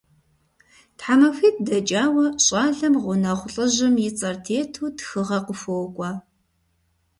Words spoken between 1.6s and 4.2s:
дэкӀауэ щӀалэм гъунэгъу лӀыжьым и